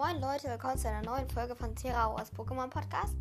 Moin 0.00 0.18
Leute, 0.18 0.48
willkommen 0.48 0.78
zu 0.78 0.88
einer 0.88 1.02
neuen 1.02 1.28
Folge 1.28 1.54
von 1.54 1.76
Terra 1.76 2.06
aus 2.06 2.32
Pokémon 2.32 2.68
Podcast. 2.68 3.16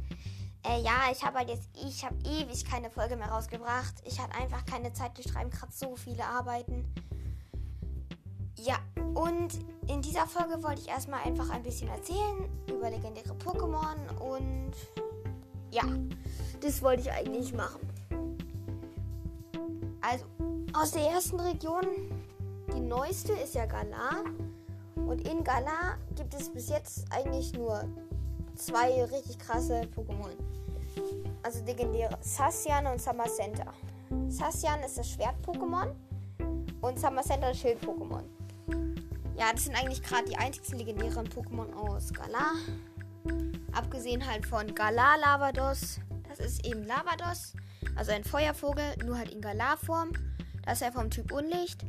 Äh, 0.65 0.81
ja, 0.81 1.12
ich 1.12 1.26
habe 1.26 1.40
halt 1.40 1.49
jetzt, 1.49 1.67
ich 1.76 2.05
habe 2.05 2.15
ewig 2.24 2.63
keine 2.63 2.90
Folge 2.90 3.17
mehr 3.17 3.28
rausgebracht. 3.28 3.96
Ich 4.05 4.17
hatte 4.17 4.33
einfach 4.38 4.65
keine 4.65 4.94
Zeit, 4.94 5.12
wir 5.18 5.29
schreiben 5.29 5.50
gerade 5.50 5.73
so 5.73 5.97
viele 5.97 6.23
Arbeiten. 6.23 6.86
Ja, 8.55 8.78
und 9.13 9.60
in 9.90 10.01
dieser 10.01 10.26
Folge 10.26 10.63
wollte 10.63 10.79
ich 10.79 10.87
erstmal 10.87 11.22
einfach 11.23 11.50
ein 11.50 11.63
bisschen 11.63 11.90
erzählen 11.90 12.47
über 12.69 12.90
legendäre 12.90 13.33
Pokémon 13.33 14.18
und 14.18 14.72
ja, 15.72 15.83
das 16.62 16.82
wollte 16.82 17.02
ich 17.02 17.12
eigentlich 17.12 17.52
machen. 17.52 17.82
Also, 20.00 20.23
aus 20.72 20.91
der 20.91 21.09
ersten 21.09 21.41
Region, 21.41 21.84
die 22.73 22.80
neueste 22.80 23.34
ist 23.34 23.54
ja 23.54 23.66
Galar. 23.66 24.23
Und 25.09 25.27
in 25.27 25.44
Galar 25.44 25.98
gibt 26.16 26.36
es 26.36 26.54
bis 26.54 26.70
jetzt 26.70 27.12
eigentlich 27.12 27.54
nur 27.54 27.84
zwei 28.55 29.04
richtig 29.05 29.40
krasse 29.40 29.81
Pokémon. 29.95 30.30
Also 31.41 31.66
legendäre 31.66 32.16
Sassian 32.22 32.86
und 32.86 33.02
Samacenta. 33.02 33.73
Sassian 34.27 34.81
ist 34.81 35.00
das 35.00 35.09
Schwert-Pokémon 35.09 35.95
und 36.81 37.00
Samacenta 37.00 37.50
das 37.50 37.58
Schild-Pokémon. 37.58 38.22
Ja, 39.36 39.52
das 39.52 39.66
sind 39.66 39.76
eigentlich 39.76 40.03
gerade 40.03 40.26
die 40.26 40.38
einzigen 40.38 40.77
legendären 40.77 41.28
Pokémon 41.28 41.73
aus 41.73 42.14
Galar. 42.14 42.53
Abgesehen 43.72 44.23
halt 44.30 44.45
von 44.45 44.76
Galar 44.76 45.17
Lavados. 45.17 46.00
Das 46.28 46.38
ist 46.38 46.64
eben 46.67 46.86
Lavados, 46.86 47.53
also 47.95 48.12
ein 48.12 48.23
Feuervogel, 48.23 48.95
nur 49.03 49.17
halt 49.17 49.31
in 49.31 49.41
Galar-Form. 49.41 50.12
Das 50.66 50.76
ist 50.76 50.81
ja 50.81 50.91
vom 50.91 51.09
Typ 51.09 51.31
Unlicht. 51.31 51.84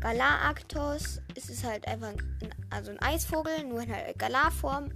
Galar-Arktos 0.00 1.20
ist 1.34 1.50
es 1.50 1.64
halt 1.64 1.86
einfach 1.86 2.08
ein, 2.08 2.54
also 2.70 2.90
ein 2.90 3.00
Eisvogel, 3.00 3.64
nur 3.64 3.82
in 3.82 3.92
halt 3.92 4.18
Galar-Form. 4.18 4.90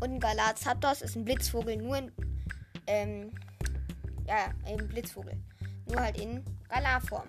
Und 0.00 0.10
ein 0.10 0.20
Galar-Zapdos 0.20 1.02
ist 1.02 1.16
ein 1.16 1.24
Blitzvogel, 1.24 1.76
nur 1.76 1.98
in, 1.98 2.12
ähm, 2.86 3.32
ja, 4.26 4.52
eben 4.70 4.88
Blitzvogel. 4.88 5.40
Nur 5.86 6.00
halt 6.00 6.20
in 6.20 6.44
Galar-Form. 6.68 7.28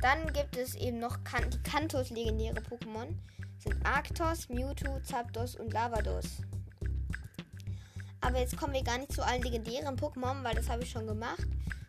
Dann 0.00 0.32
gibt 0.32 0.56
es 0.56 0.74
eben 0.76 1.00
noch 1.00 1.24
kan 1.24 1.50
die 1.50 1.62
Kantos 1.62 2.10
legendäre 2.10 2.60
Pokémon. 2.60 3.14
Sind 3.58 3.84
Arktos, 3.84 4.48
Mewtwo, 4.48 5.00
Zapdos 5.00 5.56
und 5.56 5.72
Lavados. 5.72 6.42
Aber 8.20 8.38
jetzt 8.38 8.56
kommen 8.56 8.74
wir 8.74 8.84
gar 8.84 8.98
nicht 8.98 9.12
zu 9.12 9.24
allen 9.24 9.42
legendären 9.42 9.96
Pokémon, 9.96 10.44
weil 10.44 10.54
das 10.54 10.68
habe 10.68 10.82
ich 10.82 10.90
schon 10.90 11.06
gemacht 11.06 11.46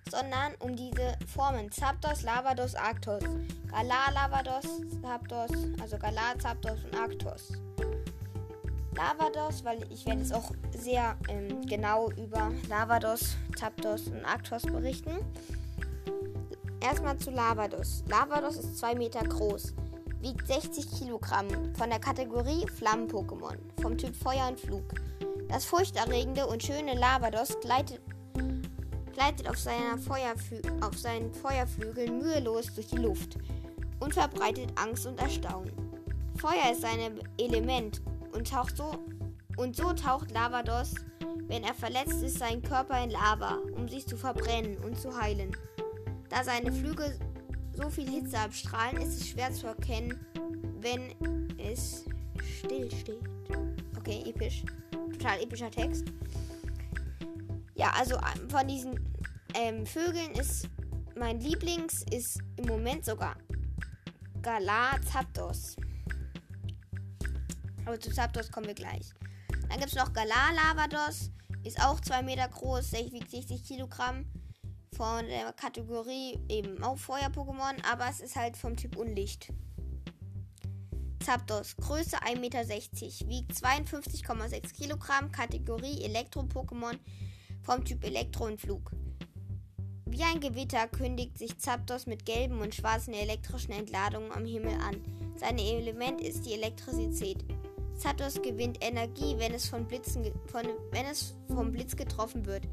sondern 0.10 0.54
um 0.60 0.76
diese 0.76 1.18
Formen 1.28 1.72
Zapdos, 1.72 2.24
Lavados, 2.24 2.76
Arctos. 2.76 3.24
Galar, 3.72 4.12
Lavados, 4.14 4.66
Zapdos, 5.02 5.52
also 5.80 5.98
Galar, 5.98 6.38
Zapdos 6.40 6.84
und 6.84 6.96
Arctos. 6.96 7.54
Lavados, 8.96 9.64
weil 9.64 9.80
ich 9.92 10.06
werde 10.06 10.22
jetzt 10.22 10.34
auch 10.34 10.52
sehr 10.72 11.16
ähm, 11.30 11.66
genau 11.66 12.10
über 12.12 12.52
Lavados, 12.68 13.38
Zapdos 13.58 14.08
und 14.08 14.26
Arctos 14.26 14.64
berichten. 14.64 15.20
Erstmal 16.82 17.18
zu 17.18 17.32
Lavados. 17.32 18.04
Lavados 18.08 18.58
ist 18.58 18.78
2 18.80 18.96
Meter 18.96 19.22
groß, 19.22 19.74
wiegt 20.22 20.48
60 20.48 20.90
Kilogramm, 20.98 21.48
von 21.76 21.90
der 21.90 22.00
Kategorie 22.00 22.66
Flammen-Pokémon, 22.68 23.58
vom 23.82 23.98
Typ 23.98 24.16
Feuer 24.16 24.48
und 24.50 24.60
Flug. 24.60 24.84
Das 25.48 25.66
furchterregende 25.66 26.48
und 26.48 26.64
schöne 26.64 26.96
Lavados 26.96 27.60
gleitet 27.60 28.02
gleitet 29.14 29.48
auf, 29.48 29.56
auf 30.82 30.98
seinen 30.98 31.34
Feuerflügeln 31.34 32.20
mühelos 32.20 32.74
durch 32.74 32.88
die 32.88 32.98
Luft 32.98 33.38
und 34.00 34.14
verbreitet 34.14 34.72
Angst 34.76 35.06
und 35.06 35.20
Erstaunen. 35.20 35.72
Feuer 36.38 36.72
ist 36.72 36.82
sein 36.82 37.20
Element 37.38 38.02
und, 38.32 38.50
taucht 38.50 38.78
so, 38.78 38.98
und 39.58 39.76
so 39.76 39.94
taucht 39.94 40.32
Lavados, 40.32 40.96
wenn 41.48 41.64
er 41.64 41.74
verletzt 41.74 42.24
ist, 42.24 42.40
seinen 42.40 42.62
Körper 42.62 43.04
in 43.04 43.10
Lava, 43.10 43.58
um 43.76 43.88
sich 43.90 44.08
zu 44.08 44.16
verbrennen 44.16 44.78
und 44.78 45.00
zu 45.00 45.20
heilen. 45.20 45.56
Da 46.30 46.44
seine 46.44 46.72
Flügel 46.72 47.20
so 47.74 47.90
viel 47.90 48.10
Hitze 48.10 48.38
abstrahlen, 48.38 49.02
ist 49.02 49.20
es 49.20 49.28
schwer 49.30 49.52
zu 49.52 49.68
erkennen, 49.68 50.20
wenn 50.80 51.14
es 51.58 52.06
still 52.60 52.90
steht. 52.92 53.20
Okay, 53.98 54.24
episch. 54.28 54.64
Total 54.92 55.42
epischer 55.42 55.72
Text. 55.72 56.06
Ja, 57.80 57.92
also 57.92 58.16
ähm, 58.16 58.50
von 58.50 58.68
diesen 58.68 59.00
ähm, 59.56 59.86
Vögeln 59.86 60.34
ist 60.34 60.68
mein 61.16 61.40
Lieblings 61.40 62.04
ist 62.12 62.40
im 62.58 62.66
Moment 62.66 63.06
sogar 63.06 63.38
Galar 64.42 65.02
Zapdos. 65.02 65.78
Aber 67.86 67.98
zu 67.98 68.12
Zapdos 68.12 68.52
kommen 68.52 68.68
wir 68.68 68.74
gleich. 68.74 69.14
Dann 69.70 69.80
gibt 69.80 69.92
es 69.92 69.96
noch 69.96 70.12
Galar 70.12 70.52
Lavados. 70.54 71.32
Ist 71.64 71.82
auch 71.82 72.02
2 72.02 72.22
Meter 72.24 72.50
groß, 72.50 72.92
wiegt 72.92 73.32
60 73.32 73.66
Kilogramm. 73.66 74.26
Von 74.98 75.26
der 75.28 75.54
Kategorie 75.54 76.38
eben 76.50 76.84
auch 76.84 76.98
Feuer-Pokémon, 76.98 77.82
aber 77.90 78.10
es 78.10 78.20
ist 78.20 78.36
halt 78.36 78.58
vom 78.58 78.76
Typ 78.76 78.98
Unlicht. 78.98 79.54
Zapdos, 81.24 81.78
Größe 81.78 82.18
1,60 82.18 82.40
Meter, 82.40 82.68
wiegt 83.30 83.54
52,6 83.54 84.74
Kilogramm, 84.74 85.32
Kategorie 85.32 86.04
Elektro-Pokémon, 86.04 87.00
vom 87.62 87.84
Typ 87.86 88.04
Elektro 88.04 88.46
und 88.46 88.60
Flug. 88.60 88.92
Wie 90.06 90.24
ein 90.24 90.40
Gewitter 90.40 90.88
kündigt 90.88 91.38
sich 91.38 91.58
Zapdos 91.60 92.08
mit 92.08 92.26
gelben 92.26 92.62
und 92.62 92.74
schwarzen 92.74 93.14
elektrischen 93.14 93.74
Entladungen 93.74 94.32
am 94.32 94.46
Himmel 94.46 94.74
an. 94.74 95.02
Sein 95.36 95.60
Element 95.60 96.20
ist 96.20 96.46
die 96.46 96.54
Elektrizität. 96.54 97.46
Zapdos 97.96 98.42
gewinnt 98.42 98.84
Energie, 98.84 99.36
wenn 99.38 99.54
es, 99.54 99.68
von 99.68 99.86
Blitzen, 99.86 100.24
von, 100.48 100.64
wenn 100.92 101.06
es 101.06 101.36
vom 101.54 101.72
Blitz 101.72 101.96
getroffen 101.96 102.46
wird. 102.46 102.68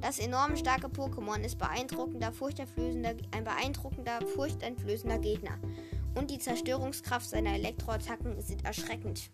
Das 0.00 0.18
enorm 0.18 0.56
starke 0.56 0.86
Pokémon 0.86 1.40
ist 1.40 1.58
beeindruckender, 1.58 2.32
ein 3.32 3.44
beeindruckender, 3.44 4.20
furchteinflößender 4.34 5.18
Gegner. 5.18 5.58
Und 6.14 6.30
die 6.30 6.38
Zerstörungskraft 6.38 7.28
seiner 7.28 7.54
Elektroattacken 7.54 8.36
ist 8.36 8.64
erschreckend. 8.64 9.30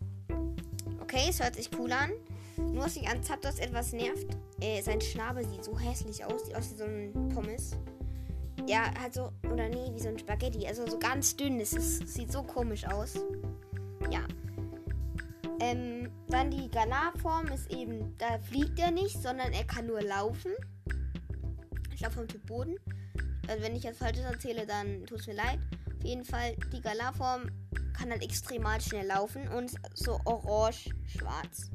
Okay, 1.00 1.26
es 1.28 1.40
hört 1.40 1.54
sich 1.54 1.70
cool 1.78 1.92
an. 1.92 2.10
Nur 2.56 2.84
was 2.84 2.96
mich 2.96 3.08
an 3.08 3.22
Zapdos 3.22 3.58
etwas 3.58 3.92
nervt, 3.92 4.26
äh, 4.60 4.80
sein 4.82 5.00
Schnabel 5.00 5.46
sieht 5.48 5.64
so 5.64 5.78
hässlich 5.78 6.24
aus, 6.24 6.46
sieht 6.46 6.54
aus 6.54 6.70
wie 6.72 6.76
so 6.76 6.84
ein 6.84 7.28
Pommes. 7.34 7.76
Ja, 8.66 8.90
halt 9.00 9.14
so, 9.14 9.30
oder 9.50 9.68
nee, 9.68 9.92
wie 9.92 10.00
so 10.00 10.08
ein 10.08 10.18
Spaghetti. 10.18 10.66
Also 10.66 10.86
so 10.86 10.98
ganz 10.98 11.36
dünn. 11.36 11.60
Es 11.60 11.72
ist, 11.72 12.08
sieht 12.08 12.32
so 12.32 12.42
komisch 12.42 12.86
aus. 12.86 13.14
Ja. 14.10 14.20
Ähm, 15.60 16.10
dann 16.28 16.50
die 16.50 16.68
Galar-Form 16.68 17.48
ist 17.48 17.70
eben, 17.70 18.16
da 18.18 18.38
fliegt 18.40 18.78
er 18.78 18.90
nicht, 18.90 19.22
sondern 19.22 19.52
er 19.52 19.64
kann 19.64 19.86
nur 19.86 20.02
laufen. 20.02 20.52
Ich 21.92 21.98
glaube 21.98 22.14
vom 22.14 22.28
Typ 22.28 22.44
Boden. 22.46 22.76
Also 23.48 23.62
wenn 23.62 23.76
ich 23.76 23.84
jetzt 23.84 23.98
Falsches 23.98 24.24
erzähle, 24.24 24.66
dann 24.66 25.06
tut 25.06 25.20
es 25.20 25.26
mir 25.26 25.34
leid. 25.34 25.58
Auf 25.98 26.04
jeden 26.04 26.24
Fall, 26.24 26.56
die 26.72 26.80
Galar-Form 26.80 27.50
kann 27.96 28.10
halt 28.10 28.22
extremal 28.22 28.80
schnell 28.80 29.06
laufen 29.06 29.48
und 29.48 29.72
so 29.94 30.20
orange-schwarz. 30.24 31.70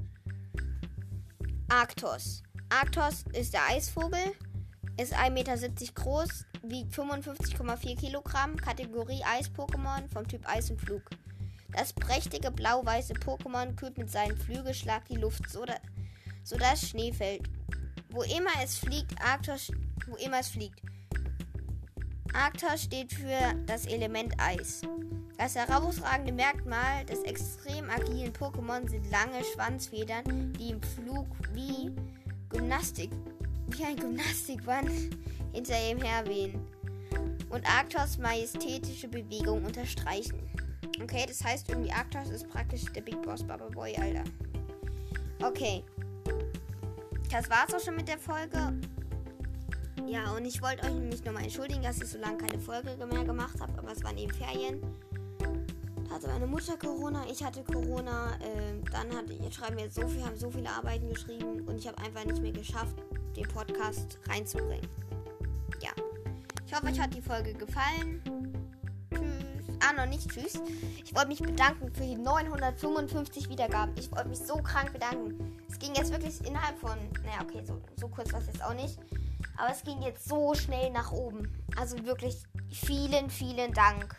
Arktos. 1.72 2.44
Arktos 2.68 3.24
ist 3.32 3.54
der 3.54 3.66
Eisvogel, 3.66 4.34
ist 4.98 5.14
1,70 5.16 5.30
Meter 5.30 5.58
groß, 5.96 6.46
wiegt 6.64 6.94
55,4 6.94 7.98
Kilogramm, 7.98 8.58
Kategorie 8.58 9.24
Eis-Pokémon 9.24 10.12
vom 10.12 10.28
Typ 10.28 10.46
Eis 10.50 10.70
und 10.70 10.82
Flug. 10.82 11.02
Das 11.72 11.94
prächtige 11.94 12.52
blau-weiße 12.52 13.14
Pokémon 13.14 13.74
kühlt 13.78 13.98
mit 13.98 14.12
seinem 14.12 14.36
Flügelschlag 14.36 15.06
die 15.06 15.16
Luft, 15.16 15.50
so, 15.50 15.64
da, 15.64 15.76
so 16.44 16.58
dass 16.58 16.90
Schnee 16.90 17.14
fällt. 17.14 17.50
Wo 18.10 18.22
immer 18.24 18.52
es 18.62 18.78
fliegt, 18.78 19.14
Arktos, 19.24 19.72
wo 20.08 20.18
immer 20.18 20.42
es 20.42 20.50
fliegt. 20.50 20.82
Arktos 22.34 22.84
steht 22.84 23.14
für 23.14 23.54
das 23.66 23.86
Element 23.86 24.34
Eis. 24.38 24.82
Das 25.38 25.56
herausragende 25.56 26.32
Merkmal 26.32 27.06
des 27.06 27.24
extrem 27.24 27.90
agilen 27.90 28.32
Pokémon 28.32 28.88
sind 28.90 29.10
lange 29.12 29.44
Schwanzfedern, 29.54 30.54
die 30.54 30.70
im 30.70 30.82
Flug 30.82 31.28
wie 31.54 31.92
Gymnastik, 32.50 33.12
wie 33.70 33.84
ein 33.84 33.98
Gymnastikband 33.98 34.90
hinter 35.54 35.76
ihm 35.90 36.02
herwehen 36.02 36.60
und 37.50 37.66
Arktos 37.70 38.18
majestätische 38.18 39.08
Bewegung 39.08 39.66
unterstreichen. 39.66 40.40
Okay, 41.02 41.26
das 41.28 41.44
heißt 41.44 41.70
irgendwie 41.70 41.92
Arktos 41.92 42.30
ist 42.30 42.48
praktisch 42.50 42.86
der 42.94 43.02
Big 43.02 43.22
Boss 43.24 43.44
Baba 43.44 43.68
Boy, 43.68 43.96
Alter. 43.98 44.24
Okay. 45.44 45.84
Das 47.30 47.50
war's 47.50 47.74
auch 47.74 47.80
schon 47.80 47.96
mit 47.96 48.08
der 48.08 48.20
Folge. 48.20 48.74
Ja, 50.08 50.32
und 50.36 50.46
ich 50.46 50.62
wollte 50.62 50.86
euch 50.86 50.94
nämlich 50.94 51.24
nochmal 51.24 51.44
entschuldigen, 51.44 51.82
dass 51.82 51.98
ich 52.02 52.10
so 52.10 52.18
lange 52.18 52.38
keine 52.38 52.60
Folge 52.60 52.96
mehr 53.06 53.24
gemacht 53.24 53.60
habe, 53.60 53.74
aber 53.78 53.92
es 53.92 54.04
waren 54.04 54.18
eben 54.18 54.34
Ferien. 54.34 54.82
Da 56.08 56.16
hatte 56.16 56.28
meine 56.28 56.48
Mutter 56.48 56.78
Corona, 56.78 57.24
ich 57.32 57.44
hatte 57.44 57.64
Corona. 57.64 58.34
Äh, 58.36 58.82
dann 58.92 59.16
hat, 59.16 59.26
schreiben 59.54 59.78
wir 59.78 59.90
so 59.90 60.08
viel, 60.08 60.24
haben 60.26 60.38
so 60.38 60.50
viele 60.52 60.70
Arbeiten 60.70 61.08
geschrieben 61.10 61.62
und 61.68 61.78
ich 61.78 61.88
habe 61.88 61.98
einfach 62.00 62.26
nicht 62.26 62.42
mehr 62.42 62.52
geschafft, 62.52 62.98
den 63.36 63.48
Podcast 63.48 64.20
reinzubringen. 64.28 64.88
Ja. 65.82 65.92
Ich 66.66 66.74
hoffe, 66.74 66.88
euch 66.88 67.00
hat 67.00 67.14
die 67.14 67.22
Folge 67.22 67.54
gefallen. 67.54 68.22
Tschüss. 69.14 69.78
Ah, 69.80 69.94
noch 69.94 70.06
nicht 70.06 70.30
tschüss. 70.30 70.62
Ich 71.04 71.16
wollte 71.16 71.30
mich 71.30 71.40
bedanken 71.40 71.92
für 71.94 72.04
die 72.04 72.16
955 72.16 73.50
Wiedergaben. 73.50 73.96
Ich 73.98 74.12
wollte 74.12 74.30
mich 74.30 74.40
so 74.40 74.56
krank 74.56 74.94
bedanken. 74.94 75.58
Es 75.70 75.80
ging 75.80 75.94
jetzt 75.96 76.12
wirklich 76.12 76.46
innerhalb 76.46 76.78
von, 76.78 76.98
naja, 77.24 77.42
okay, 77.42 77.64
so, 77.66 77.82
so 77.98 78.08
kurz 78.08 78.32
war 78.34 78.40
es 78.40 78.48
jetzt 78.48 78.64
auch 78.64 78.74
nicht. 78.74 78.98
Aber 79.58 79.72
es 79.72 79.84
ging 79.84 80.02
jetzt 80.02 80.28
so 80.28 80.54
schnell 80.54 80.90
nach 80.92 81.12
oben. 81.12 81.52
Also 81.76 82.04
wirklich 82.06 82.44
vielen, 82.70 83.30
vielen 83.30 83.74
Dank. 83.74 84.16